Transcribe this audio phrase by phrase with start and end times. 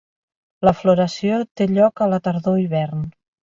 [0.67, 3.09] La floració té lloc a la tardor-hivern.